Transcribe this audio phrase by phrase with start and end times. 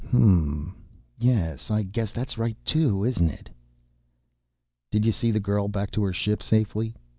[0.09, 0.75] "Hm m m...
[1.19, 3.51] yes, I guess that's right, too, isn't it?"
[4.89, 6.95] "Did you see the girl back to her ship safely?"